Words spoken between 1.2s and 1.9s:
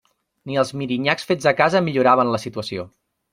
fets a casa